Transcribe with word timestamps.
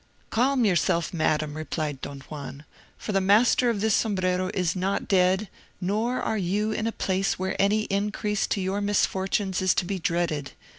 "Calm 0.31 0.65
yourself, 0.65 1.13
madam," 1.13 1.55
replied 1.55 2.01
Don 2.01 2.21
Juan, 2.21 2.65
"for 2.97 3.11
the 3.11 3.21
master 3.21 3.69
of 3.69 3.81
this 3.81 3.93
sombrero 3.93 4.49
is 4.51 4.75
not 4.75 5.07
dead, 5.07 5.47
nor 5.79 6.19
are 6.19 6.39
you 6.39 6.71
in 6.71 6.87
a 6.87 6.91
place 6.91 7.37
where 7.37 7.55
any 7.61 7.83
increase 7.83 8.47
to 8.47 8.59
your 8.59 8.81
misfortunes 8.81 9.61
is 9.61 9.75
to 9.75 9.85
be 9.85 9.99
dreaded. 9.99 10.53